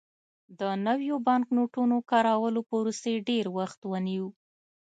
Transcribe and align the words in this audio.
د 0.59 0.61
نویو 0.85 1.15
بانکنوټونو 1.27 1.95
کارولو 2.11 2.59
پروسې 2.69 3.13
ډېر 3.29 3.45
وخت 3.57 3.79
ونیو. 3.91 4.27